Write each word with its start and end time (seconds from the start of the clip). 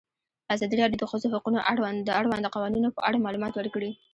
ازادي 0.53 0.75
راډیو 0.81 0.99
د 0.99 1.01
د 1.07 1.09
ښځو 1.11 1.27
حقونه 1.33 1.59
د 2.07 2.09
اړونده 2.21 2.49
قوانینو 2.55 2.89
په 2.95 3.01
اړه 3.07 3.23
معلومات 3.25 3.53
ورکړي. 3.55 3.91